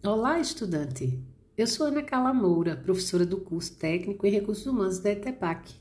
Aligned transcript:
Olá, 0.00 0.38
estudante! 0.38 1.20
Eu 1.56 1.66
sou 1.66 1.86
Ana 1.86 2.04
Carla 2.04 2.32
Moura, 2.32 2.76
professora 2.76 3.26
do 3.26 3.36
curso 3.38 3.76
Técnico 3.76 4.24
em 4.24 4.30
Recursos 4.30 4.64
Humanos 4.64 5.00
da 5.00 5.10
ETEPAC. 5.10 5.74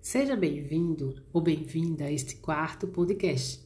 Seja 0.00 0.34
bem-vindo 0.34 1.22
ou 1.32 1.40
bem-vinda 1.40 2.06
a 2.06 2.12
este 2.12 2.34
quarto 2.34 2.88
podcast, 2.88 3.64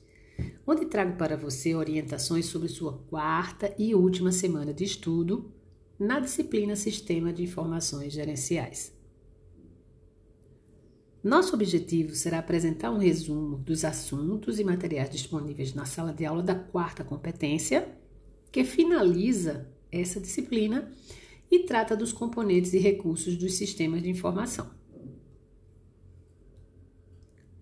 onde 0.66 0.84
trago 0.84 1.16
para 1.16 1.34
você 1.34 1.74
orientações 1.74 2.44
sobre 2.44 2.68
sua 2.68 2.98
quarta 3.08 3.74
e 3.78 3.94
última 3.94 4.30
semana 4.30 4.74
de 4.74 4.84
estudo 4.84 5.50
na 5.98 6.20
disciplina 6.20 6.76
Sistema 6.76 7.32
de 7.32 7.44
Informações 7.44 8.12
Gerenciais. 8.12 8.94
Nosso 11.24 11.54
objetivo 11.54 12.14
será 12.14 12.40
apresentar 12.40 12.90
um 12.90 12.98
resumo 12.98 13.56
dos 13.56 13.82
assuntos 13.82 14.60
e 14.60 14.64
materiais 14.64 15.08
disponíveis 15.08 15.72
na 15.72 15.86
sala 15.86 16.12
de 16.12 16.26
aula 16.26 16.42
da 16.42 16.54
quarta 16.54 17.02
competência, 17.02 17.96
que 18.52 18.62
finaliza 18.62 19.74
essa 19.90 20.20
disciplina 20.20 20.92
e 21.50 21.60
trata 21.60 21.96
dos 21.96 22.12
componentes 22.12 22.72
e 22.72 22.78
recursos 22.78 23.36
dos 23.36 23.54
sistemas 23.54 24.02
de 24.02 24.10
informação. 24.10 24.70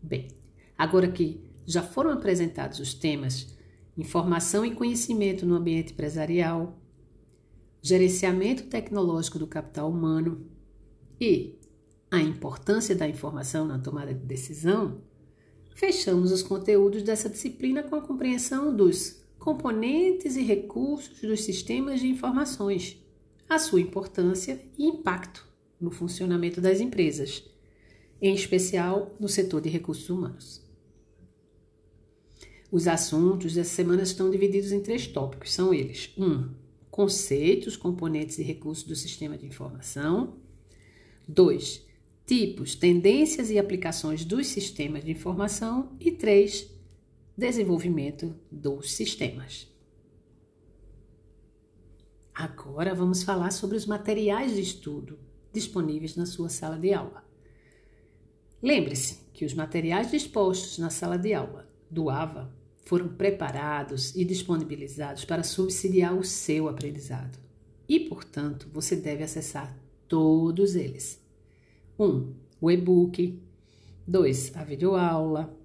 Bem, 0.03 0.29
agora 0.77 1.11
que 1.11 1.41
já 1.67 1.83
foram 1.83 2.11
apresentados 2.11 2.79
os 2.79 2.95
temas 2.95 3.55
informação 3.97 4.65
e 4.67 4.75
conhecimento 4.75 5.47
no 5.47 5.55
ambiente 5.55 5.93
empresarial, 5.93 6.79
gerenciamento 7.81 8.65
tecnológico 8.65 9.39
do 9.39 9.47
capital 9.47 9.91
humano 9.91 10.47
e 11.21 11.59
a 12.11 12.21
importância 12.21 12.95
da 12.95 13.09
informação 13.09 13.67
na 13.67 13.79
tomada 13.79 14.13
de 14.13 14.25
decisão, 14.25 15.03
fechamos 15.75 16.33
os 16.33 16.43
conteúdos 16.43 17.03
dessa 17.03 17.29
disciplina 17.29 17.83
com 17.83 17.97
a 17.97 18.01
compreensão 18.01 18.75
dos 18.75 19.24
componentes 19.45 20.37
e 20.37 20.43
recursos 20.43 21.21
dos 21.21 21.43
sistemas 21.43 22.01
de 22.01 22.07
informações, 22.07 22.97
a 23.47 23.59
sua 23.59 23.79
importância 23.79 24.59
e 24.79 24.87
impacto 24.87 25.47
no 25.79 25.91
funcionamento 25.91 26.63
das 26.63 26.81
empresas, 26.81 27.45
em 28.23 28.35
especial 28.35 29.15
no 29.21 29.29
setor 29.29 29.61
de 29.61 29.69
recursos 29.69 30.09
humanos. 30.09 30.65
Os 32.73 32.89
assuntos 32.89 33.53
dessa 33.53 33.75
semana 33.75 34.03
estão 34.03 34.31
divididos 34.31 34.73
em 34.73 34.81
três 34.81 35.07
tópicos: 35.07 35.53
são 35.53 35.75
eles: 35.75 36.11
1. 36.17 36.25
Um, 36.25 36.51
conceitos, 36.91 37.77
componentes 37.77 38.39
e 38.39 38.43
recursos 38.43 38.85
do 38.85 38.97
sistema 38.97 39.37
de 39.37 39.45
informação. 39.45 40.39
2. 41.29 41.85
Tipos, 42.25 42.75
tendências 42.75 43.51
e 43.51 43.59
aplicações 43.59 44.25
dos 44.25 44.47
sistemas 44.47 45.05
de 45.05 45.11
informação. 45.11 45.93
E 46.01 46.11
3 46.11 46.74
desenvolvimento 47.37 48.35
dos 48.51 48.93
sistemas. 48.93 49.69
Agora 52.35 52.95
vamos 52.95 53.23
falar 53.23 53.53
sobre 53.53 53.77
os 53.77 53.87
materiais 53.87 54.55
de 54.55 54.61
estudo 54.61 55.19
disponíveis 55.53 56.17
na 56.17 56.27
sua 56.27 56.49
sala 56.49 56.77
de 56.79 56.93
aula. 56.93 57.25
Lembre-se 58.61 59.21
que 59.33 59.45
os 59.45 59.55
materiais 59.55 60.11
dispostos 60.11 60.79
na 60.79 60.91
sala 60.91 61.17
de 61.17 61.33
aula 61.33 61.69
do 61.91 62.11
AVA 62.11 62.53
foram 62.85 63.09
preparados 63.09 64.15
e 64.15 64.25
disponibilizados 64.25 65.25
para 65.25 65.43
subsidiar 65.43 66.15
o 66.15 66.25
seu 66.25 66.69
aprendizado. 66.69 67.39
E, 67.89 68.01
portanto, 68.01 68.69
você 68.73 68.97
deve 68.97 69.23
acessar 69.23 69.79
todos 70.09 70.75
eles. 70.75 71.23
1. 71.99 72.05
Um, 72.05 72.35
o 72.61 72.71
e-book. 72.71 73.41
2. 74.07 74.57
A 74.57 74.65
videoaula. 74.65 75.64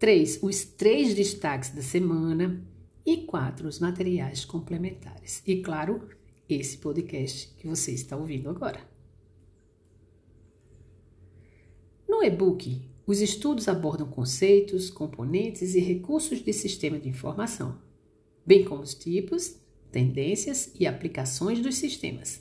3. 0.00 0.38
Os 0.42 0.64
três 0.64 1.14
destaques 1.14 1.68
da 1.74 1.82
semana. 1.82 2.66
E 3.04 3.18
4. 3.18 3.68
Os 3.68 3.78
materiais 3.78 4.46
complementares. 4.46 5.42
E, 5.46 5.60
claro, 5.60 6.08
esse 6.48 6.78
podcast 6.78 7.54
que 7.58 7.68
você 7.68 7.92
está 7.92 8.16
ouvindo 8.16 8.48
agora. 8.48 8.80
No 12.08 12.22
e-book, 12.22 12.80
os 13.06 13.20
estudos 13.20 13.68
abordam 13.68 14.08
conceitos, 14.08 14.88
componentes 14.88 15.74
e 15.74 15.80
recursos 15.80 16.42
de 16.42 16.52
sistema 16.54 16.98
de 16.98 17.08
informação, 17.08 17.78
bem 18.44 18.64
como 18.64 18.82
os 18.82 18.94
tipos, 18.94 19.60
tendências 19.92 20.72
e 20.80 20.86
aplicações 20.86 21.60
dos 21.60 21.74
sistemas, 21.74 22.40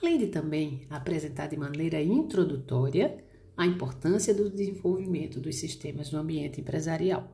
além 0.00 0.18
de 0.18 0.28
também 0.28 0.86
apresentar 0.88 1.48
de 1.48 1.56
maneira 1.56 2.00
introdutória 2.00 3.24
a 3.56 3.66
importância 3.66 4.34
do 4.34 4.50
desenvolvimento 4.50 5.40
dos 5.40 5.56
sistemas 5.56 6.10
no 6.10 6.18
ambiente 6.18 6.60
empresarial. 6.60 7.30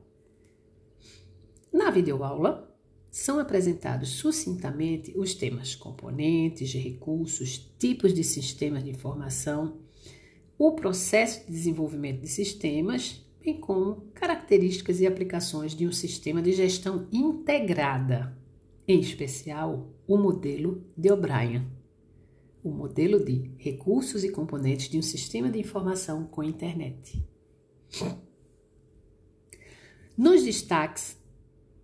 Na 1.73 1.91
videoaula, 1.91 2.69
são 3.11 3.39
apresentados 3.39 4.11
sucintamente 4.11 5.13
os 5.17 5.35
temas 5.35 5.75
componentes 5.75 6.73
recursos, 6.75 7.59
tipos 7.79 8.13
de 8.13 8.23
sistemas 8.23 8.85
de 8.85 8.91
informação, 8.91 9.79
o 10.59 10.73
processo 10.73 11.47
de 11.47 11.53
desenvolvimento 11.53 12.21
de 12.21 12.29
sistemas, 12.29 13.25
bem 13.41 13.59
como 13.59 14.09
características 14.15 15.01
e 15.01 15.07
aplicações 15.07 15.75
de 15.75 15.87
um 15.87 15.93
sistema 15.93 16.43
de 16.43 16.53
gestão 16.53 17.07
integrada, 17.13 18.37
em 18.87 19.01
especial 19.01 19.89
o 20.07 20.19
modelo 20.19 20.85
de 20.97 21.11
O'Brien 21.11 21.78
o 22.63 22.71
modelo 22.71 23.25
de 23.25 23.51
recursos 23.57 24.25
e 24.25 24.31
componentes 24.31 24.89
de 24.89 24.99
um 24.99 25.03
sistema 25.03 25.51
de 25.51 25.59
informação 25.59 26.25
com 26.25 26.43
internet. 26.43 27.23
Nos 30.17 30.43
destaques, 30.43 31.17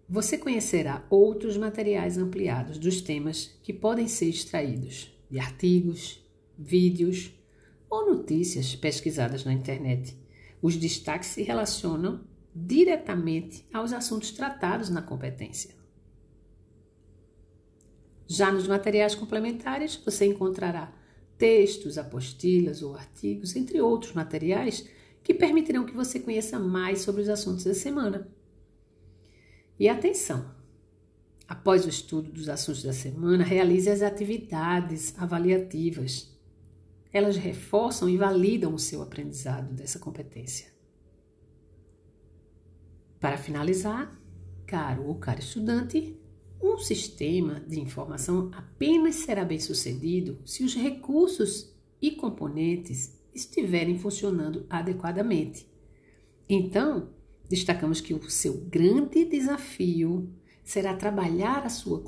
você 0.09 0.37
conhecerá 0.37 1.07
outros 1.09 1.57
materiais 1.57 2.19
ampliados 2.19 2.79
dos 2.79 3.01
temas 3.01 3.59
que 3.63 3.73
podem 3.73 4.09
ser 4.09 4.29
extraídos 4.29 5.17
de 5.31 5.39
artigos, 5.39 6.23
vídeos 6.59 7.33
ou 7.89 8.15
notícias 8.15 8.75
pesquisadas 8.75 9.45
na 9.45 9.53
internet. 9.53 10.17
Os 10.61 10.77
destaques 10.77 11.29
se 11.29 11.43
relacionam 11.43 12.21
diretamente 12.55 13.65
aos 13.73 13.93
assuntos 13.93 14.31
tratados 14.31 14.91
na 14.91 15.03
competência. 15.03 15.84
Já 18.27 18.51
nos 18.51 18.67
materiais 18.67 19.15
complementares, 19.15 19.97
você 19.97 20.27
encontrará 20.27 20.93
textos, 21.37 21.99
apostilas 21.99 22.83
ou 22.83 22.95
artigos, 22.95 23.55
entre 23.57 23.81
outros 23.81 24.13
materiais 24.13 24.89
que 25.23 25.35
permitirão 25.35 25.87
que 25.87 25.95
você 25.95 26.21
conheça 26.21 26.59
mais 26.59 27.01
sobre 27.01 27.23
os 27.23 27.29
assuntos 27.29 27.65
da 27.65 27.75
semana. 27.75 28.29
E 29.79 29.89
atenção! 29.89 30.55
Após 31.49 31.85
o 31.85 31.89
estudo 31.89 32.31
dos 32.31 32.49
assuntos 32.49 32.83
da 32.83 32.93
semana, 32.93 33.45
realize 33.45 33.89
as 33.91 34.03
atividades 34.03 35.15
avaliativas. 35.19 36.33
Elas 37.13 37.37
reforçam 37.37 38.09
e 38.09 38.17
validam 38.17 38.75
o 38.75 38.79
seu 38.79 39.03
aprendizado 39.03 39.73
dessa 39.75 39.99
competência. 39.99 40.73
Para 43.21 43.37
finalizar, 43.37 44.19
caro 44.67 45.07
ou 45.07 45.15
caro 45.17 45.41
estudante, 45.41 46.19
um 46.63 46.79
sistema 46.79 47.61
de 47.61 47.81
informação 47.81 48.51
apenas 48.53 49.17
será 49.17 49.45
bem 49.45 49.59
sucedido 49.59 50.39
se 50.45 50.65
os 50.65 50.75
recursos 50.75 51.75
e 52.01 52.13
componentes 52.13 53.19
estiverem 53.35 53.99
funcionando 53.99 54.67
adequadamente. 54.69 55.67
Então, 56.49 57.11
destacamos 57.49 58.01
que 58.01 58.15
o 58.15 58.31
seu 58.31 58.55
grande 58.55 59.25
desafio 59.25 60.33
será 60.63 60.95
trabalhar 60.95 61.65
a 61.65 61.69
sua 61.69 62.03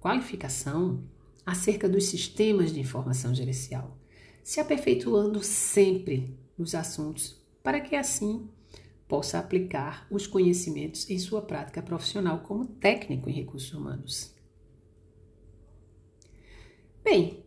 qualificação 0.00 1.02
acerca 1.44 1.88
dos 1.88 2.04
sistemas 2.06 2.72
de 2.72 2.80
informação 2.80 3.34
gerencial, 3.34 3.98
se 4.42 4.60
aperfeiçoando 4.60 5.42
sempre 5.42 6.38
nos 6.56 6.74
assuntos, 6.74 7.42
para 7.62 7.80
que 7.80 7.96
assim 7.96 8.48
possa 9.14 9.38
aplicar 9.38 10.08
os 10.10 10.26
conhecimentos 10.26 11.08
em 11.08 11.20
sua 11.20 11.40
prática 11.40 11.80
profissional 11.80 12.40
como 12.40 12.66
técnico 12.66 13.30
em 13.30 13.32
recursos 13.32 13.72
humanos. 13.72 14.34
Bem, 17.04 17.44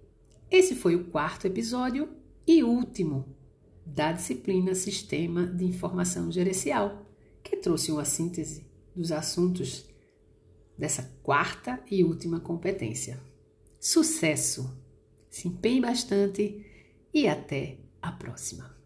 esse 0.49 0.75
foi 0.75 0.95
o 0.95 1.09
quarto 1.09 1.45
episódio 1.45 2.07
e 2.47 2.63
último 2.63 3.35
da 3.85 4.13
disciplina 4.13 4.73
Sistema 4.75 5.45
de 5.45 5.65
Informação 5.65 6.31
Gerencial, 6.31 7.05
que 7.43 7.57
trouxe 7.57 7.91
uma 7.91 8.05
síntese 8.05 8.65
dos 8.95 9.11
assuntos 9.11 9.89
dessa 10.77 11.03
quarta 11.21 11.83
e 11.91 12.01
última 12.01 12.39
competência. 12.39 13.19
Sucesso! 13.77 14.73
Se 15.29 15.49
empenhe 15.49 15.81
bastante 15.81 16.65
e 17.13 17.27
até 17.27 17.77
a 18.01 18.13
próxima! 18.13 18.76